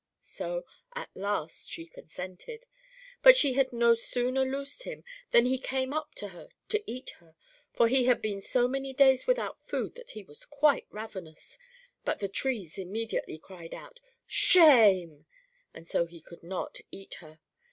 So 0.23 0.65
at 0.95 1.15
last 1.15 1.69
she 1.69 1.85
consented; 1.85 2.65
but 3.21 3.37
she 3.37 3.53
had 3.53 3.71
no 3.71 3.93
sooner 3.93 4.43
loosed 4.43 4.81
him, 4.81 5.03
than 5.29 5.45
he 5.45 5.59
came 5.59 5.93
up 5.93 6.15
to 6.15 6.29
her 6.29 6.49
to 6.69 6.83
eat 6.91 7.11
her, 7.19 7.35
for 7.71 7.87
he 7.87 8.05
had 8.05 8.19
been 8.19 8.41
so 8.41 8.67
many 8.67 8.93
days 8.93 9.27
without 9.27 9.59
food 9.61 9.93
that 9.93 10.09
he 10.09 10.23
was 10.23 10.43
quite 10.43 10.87
ravenous, 10.89 11.59
but 12.03 12.17
the 12.17 12.27
trees 12.27 12.79
immediately 12.79 13.37
cried 13.37 13.75
out, 13.75 13.99
"Shame," 14.25 15.27
and 15.71 15.87
so 15.87 16.07
he 16.07 16.19
could 16.19 16.41
not 16.41 16.79
eat 16.89 17.13
her. 17.19 17.39